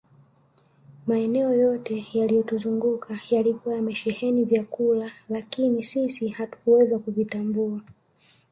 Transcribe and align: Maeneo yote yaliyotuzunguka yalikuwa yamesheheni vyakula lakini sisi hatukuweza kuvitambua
Maeneo 1.07 1.53
yote 1.53 2.05
yaliyotuzunguka 2.13 3.19
yalikuwa 3.31 3.75
yamesheheni 3.75 4.43
vyakula 4.45 5.11
lakini 5.29 5.83
sisi 5.83 6.29
hatukuweza 6.29 6.99
kuvitambua 6.99 7.81